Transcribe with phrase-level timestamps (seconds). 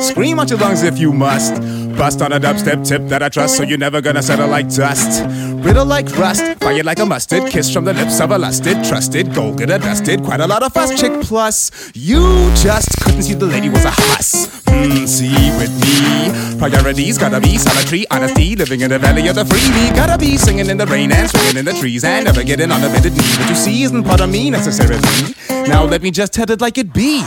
[0.00, 1.54] Scream out your lungs if you must.
[1.96, 5.22] Bust on a dubstep tip that I trust, so you're never gonna settle like dust.
[5.62, 9.34] Brittle like rust, fire like a mustard, kiss from the lips of a lusted, trusted,
[9.34, 11.70] gold glitter dusted, quite a lot of fuss chick plus.
[11.94, 14.62] You just couldn't see the lady was a huss.
[14.66, 15.28] Hmm, see
[15.58, 16.58] with me.
[16.58, 19.68] Priorities gotta be solitary, honesty, living in the valley of the free.
[19.70, 22.70] Me gotta be singing in the rain and swinging in the trees and never getting
[22.70, 23.36] on the bended knee.
[23.38, 25.34] What you see isn't part of me necessarily.
[25.68, 27.22] Now let me just tell it like it be.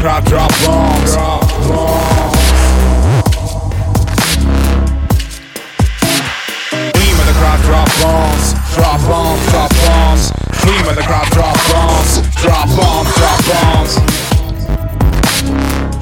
[0.00, 1.12] Crowd drop bombs.
[1.12, 2.32] Drop bombs.
[6.94, 8.54] Dream of the crowd drop bombs.
[8.74, 10.32] Drop bombs, drop bombs.
[10.62, 12.22] Dream of the crowd drop bombs.
[12.40, 13.94] Drop bombs, drop bombs.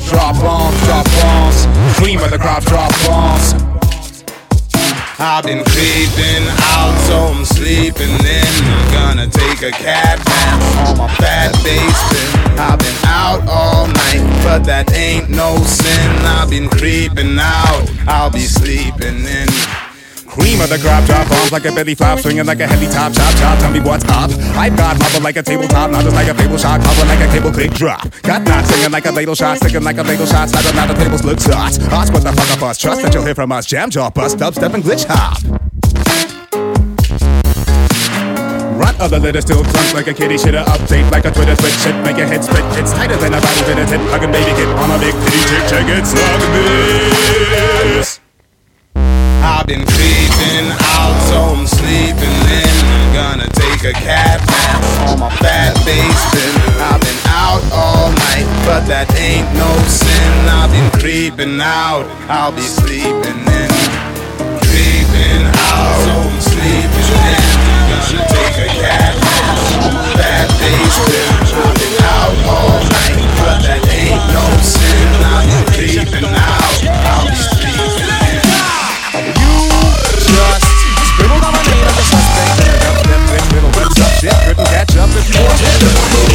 [0.08, 1.66] Drop bombs, drop bombs.
[1.98, 3.67] Cream of the crowd drop bombs.
[5.20, 8.92] I've been creeping out, so I'm sleeping in.
[8.92, 12.58] Gonna take a cat nap on my fat basement.
[12.61, 16.11] I've been out all night, but that ain't no sin.
[16.24, 19.77] I've been creeping out, I'll be sleeping in.
[20.39, 23.12] Cream of the crop drop bombs like a belly flop, swinging like a heavy top
[23.12, 23.58] chop chop.
[23.58, 24.31] Tell me what's up.
[24.56, 27.28] I've got marble like a tabletop, not just like a table shot, cover like a
[27.33, 28.08] cable click drop.
[28.22, 30.95] Got knots singing like a ladle shot, sticking like a ladle shot, slide now the
[30.95, 31.78] tables look hot.
[31.92, 32.78] Us what the fuck up us?
[32.78, 33.67] Trust that you'll hear from us.
[33.67, 35.42] Jam jaw bust, dubstep and glitch hop.
[38.78, 41.97] Run other litter still drunk like a kitty shitter update like a Twitter twit shit
[42.05, 44.92] make your head split it's tighter than a body fitted tip hugging baby kid on
[44.92, 46.41] a big titty chick check it suck
[47.98, 48.20] this
[49.42, 52.75] I've been creeping out, so I'm sleeping in.
[53.14, 56.55] Gonna take a cat nap on my fat basement.
[56.83, 60.33] I've been out all night, but that ain't no sin.
[60.50, 63.70] I've been creeping out, I'll be sleeping in.
[64.67, 67.42] Creeping out, so I'm sleeping in.
[67.89, 71.46] Gonna take a cat nap on my fat basement.
[71.55, 75.07] I've been out all night, but that ain't no sin.
[75.23, 76.58] I've been creeping out,
[84.20, 86.27] shit couldn't catch up if you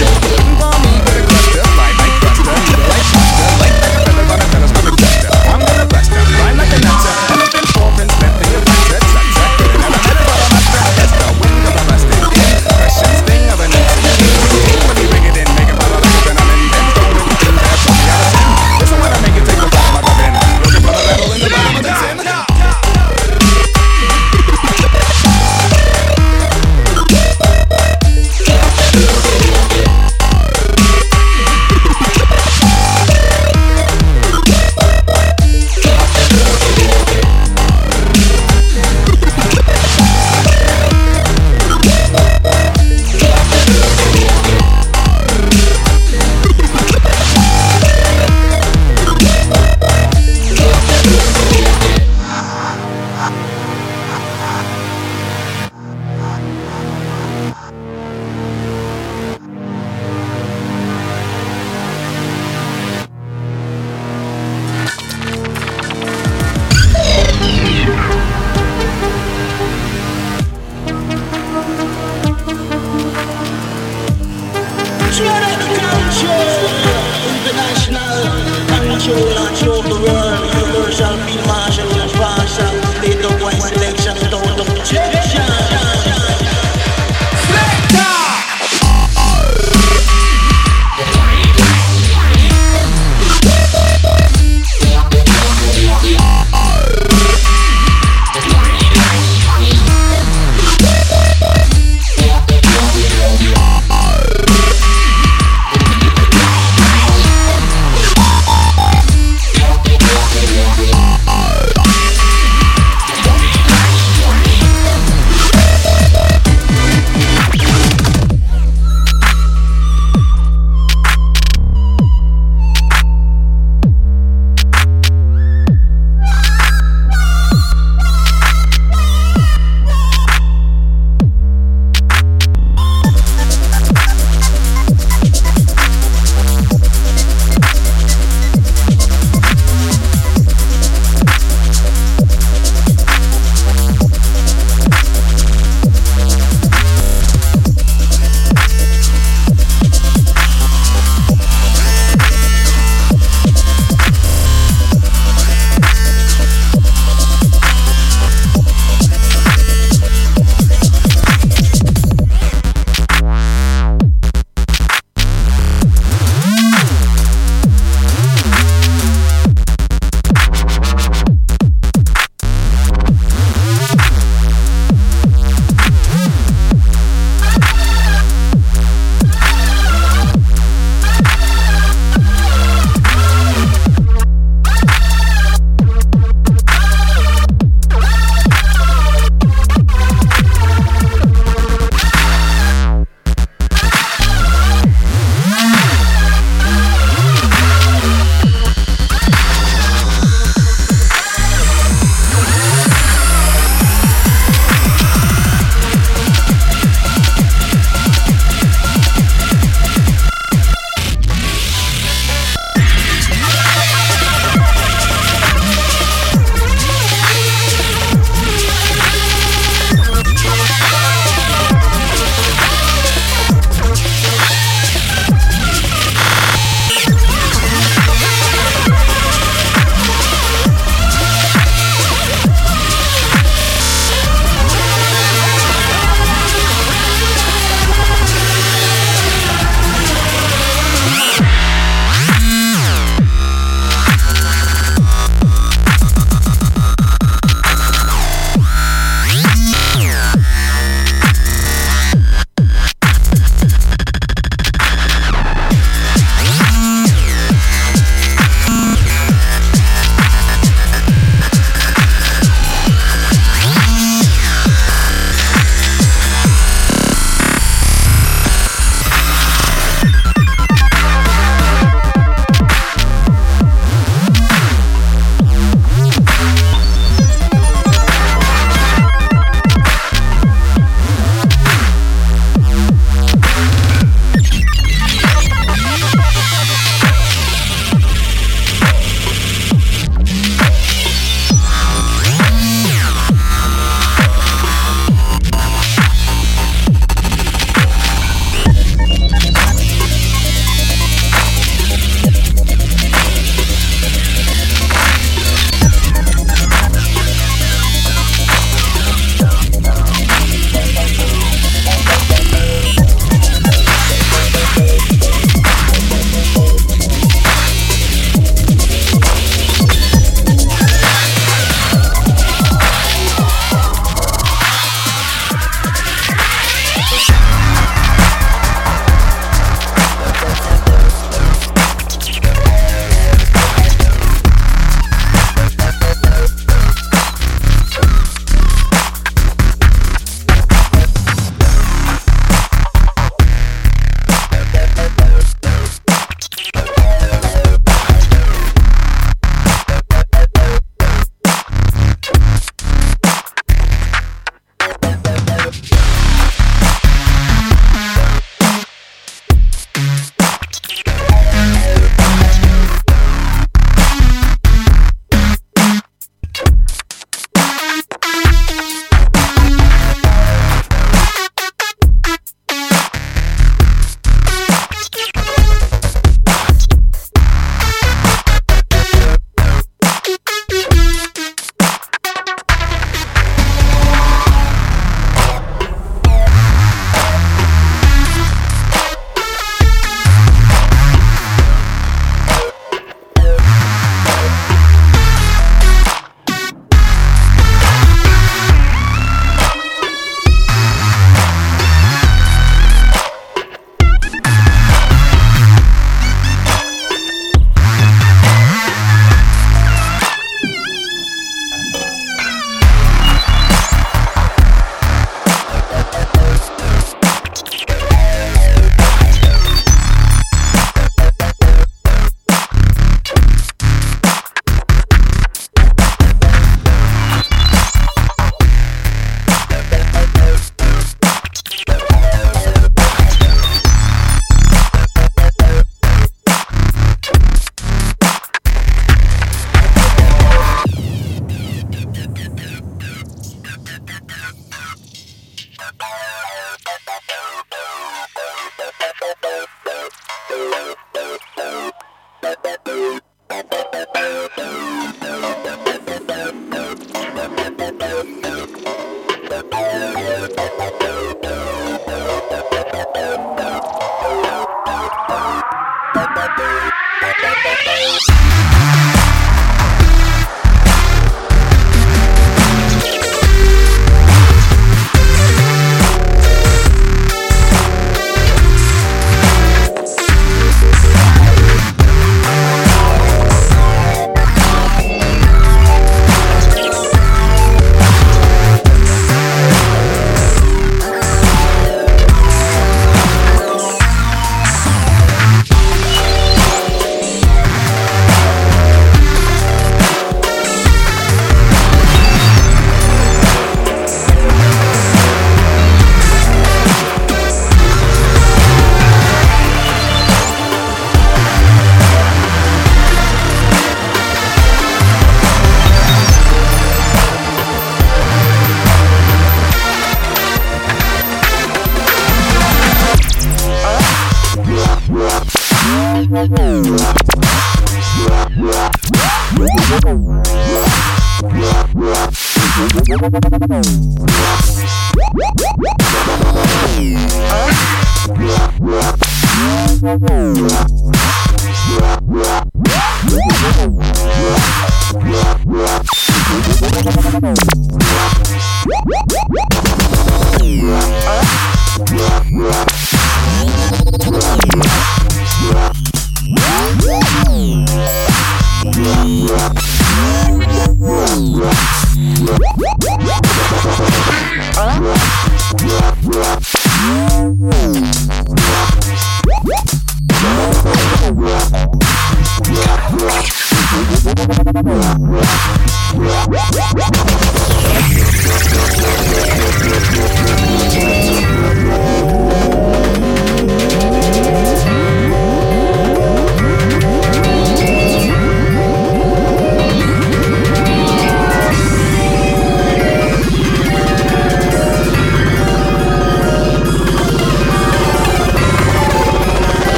[575.20, 575.63] Wow.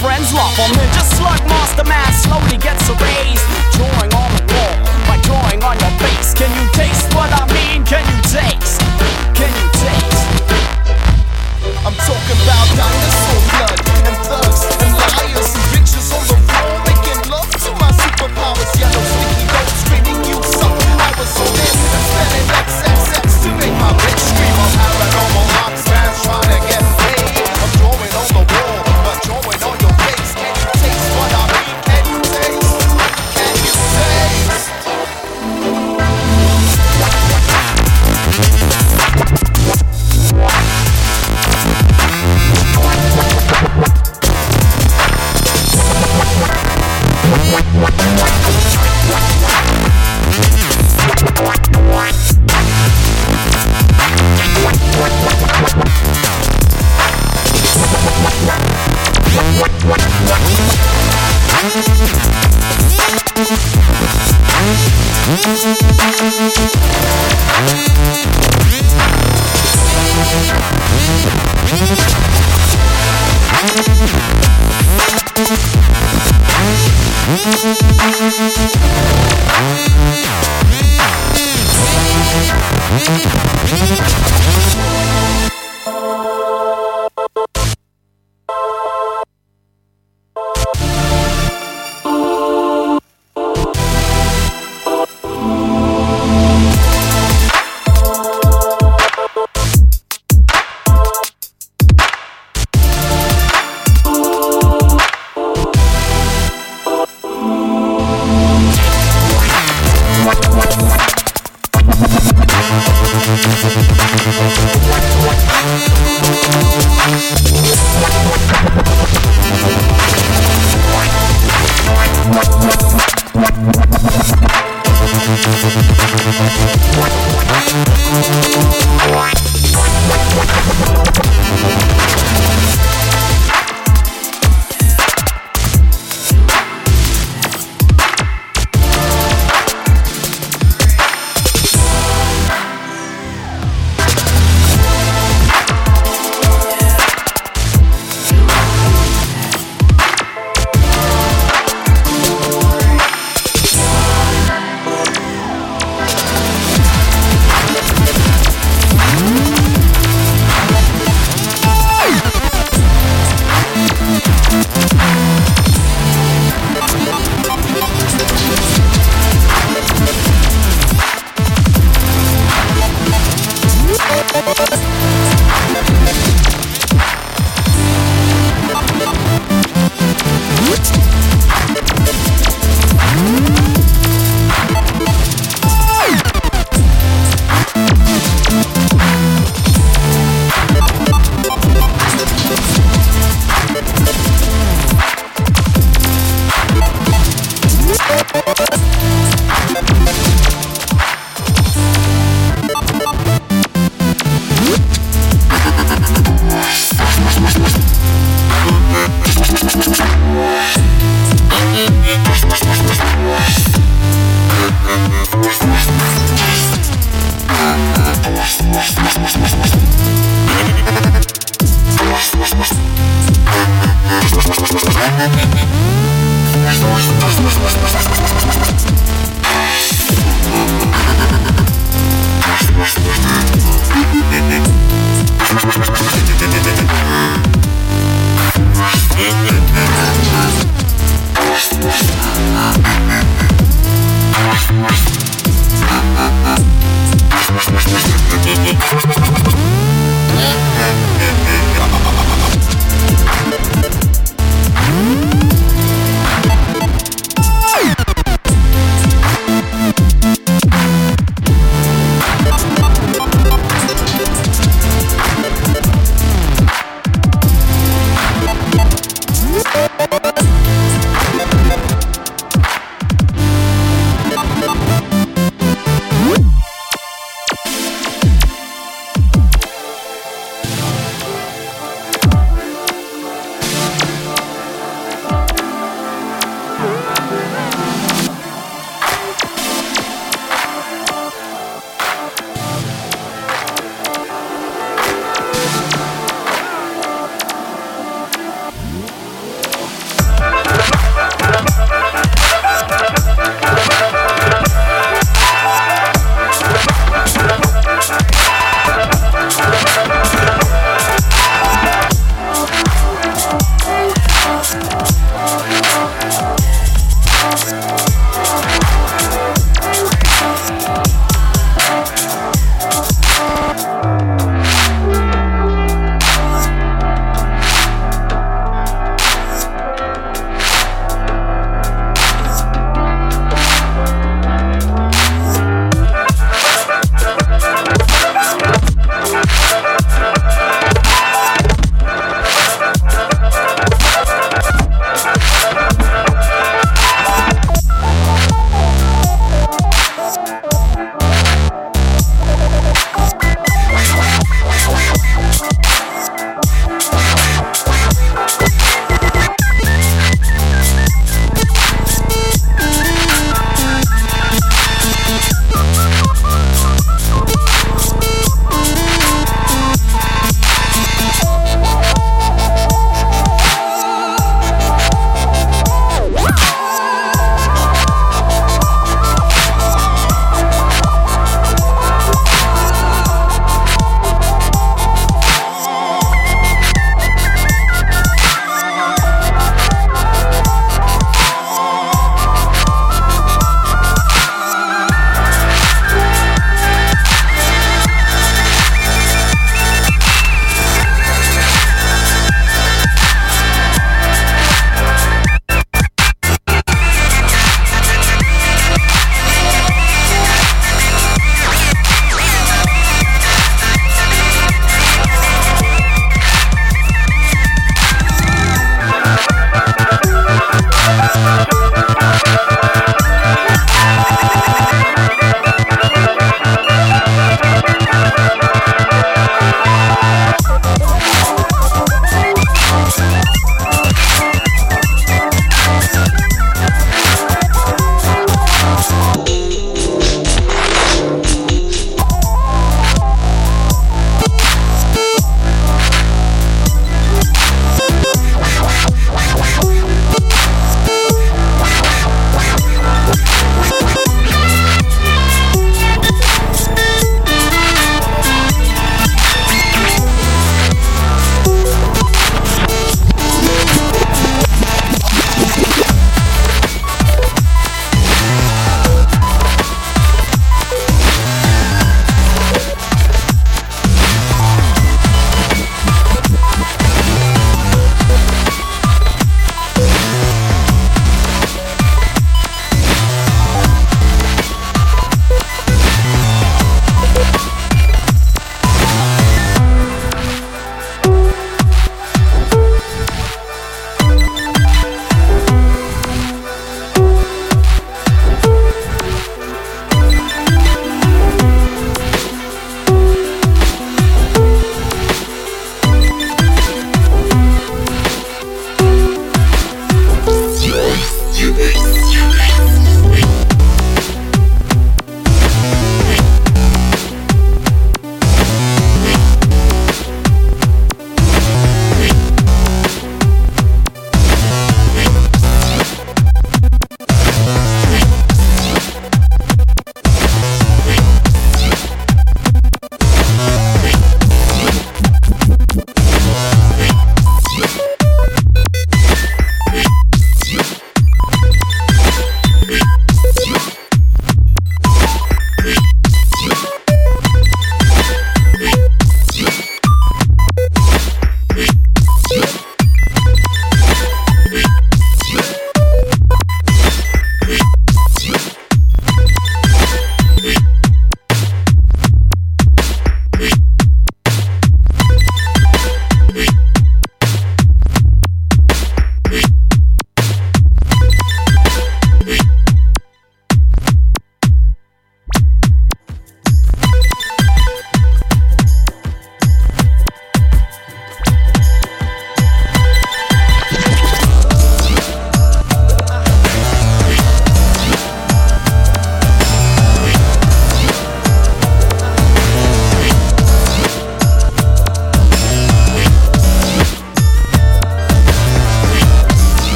[0.00, 0.56] Friends laugh.
[0.58, 3.44] I'm here just slug master man slowly gets erased.
[3.76, 6.32] Drawing on the wall by drawing on your face.
[6.32, 7.84] Can you taste what I mean?
[7.84, 8.80] Can you taste?
[9.36, 10.24] Can you taste?
[11.84, 16.39] I'm talking about dinosaur blood and thugs and liars and bitches on the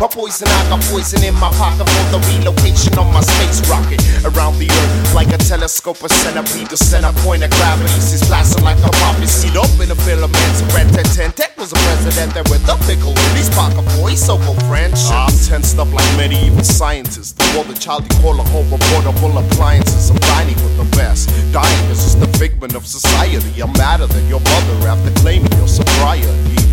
[0.00, 4.00] My poison, I got poison in my pocket for the relocation of my space rocket
[4.24, 8.64] around the earth like a telescope, a centipede, the center point of gravity is blasting
[8.64, 10.56] like a poppy seed up in a filament.
[10.72, 14.96] Red ten tech was a president that with a pickle in his pocket voiceover French.
[15.12, 15.44] I'm ah.
[15.44, 17.32] tensed up like medieval scientists.
[17.36, 20.08] The more the child you call a home, portable appliances.
[20.08, 21.28] I'm dining with the best.
[21.52, 23.60] Dying is just a figment of society.
[23.60, 26.69] I'm madder than your mother after claiming your sobriety.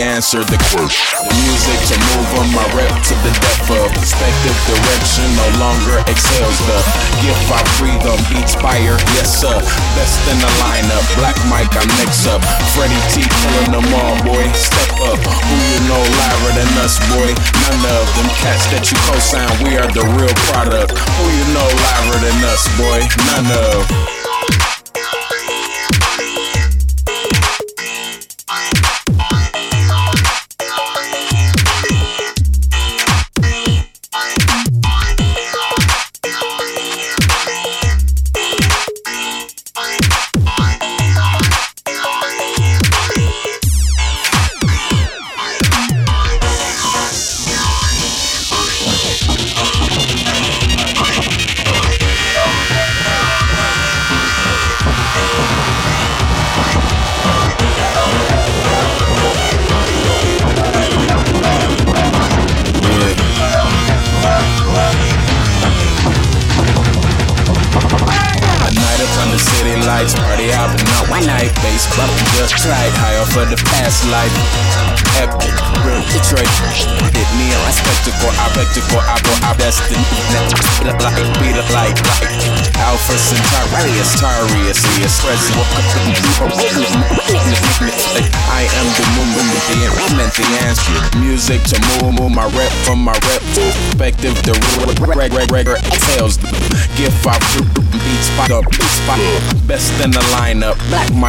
[0.00, 1.03] answer the question.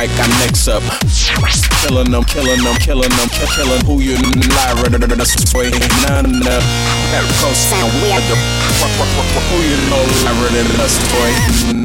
[0.07, 0.84] mic, I mix up.
[1.82, 4.18] Killing them, killing them, killing them, killing killing who you
[4.53, 4.73] lie.
[5.26, 5.69] Sway
[6.07, 6.64] none of
[7.11, 8.23] that sound weird.
[9.49, 10.03] Who you know
[10.77, 10.88] lie.
[10.88, 11.85] Sway